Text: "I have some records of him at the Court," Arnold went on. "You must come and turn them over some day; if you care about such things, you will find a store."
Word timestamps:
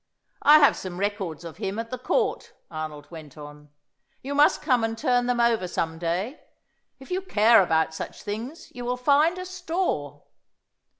"I 0.41 0.57
have 0.57 0.75
some 0.75 0.99
records 0.99 1.43
of 1.43 1.57
him 1.57 1.77
at 1.77 1.91
the 1.91 1.99
Court," 1.99 2.53
Arnold 2.71 3.11
went 3.11 3.37
on. 3.37 3.69
"You 4.23 4.33
must 4.33 4.63
come 4.63 4.83
and 4.83 4.97
turn 4.97 5.27
them 5.27 5.39
over 5.39 5.67
some 5.67 5.99
day; 5.99 6.39
if 6.97 7.11
you 7.11 7.21
care 7.21 7.61
about 7.61 7.93
such 7.93 8.23
things, 8.23 8.71
you 8.73 8.83
will 8.83 8.97
find 8.97 9.37
a 9.37 9.45
store." 9.45 10.23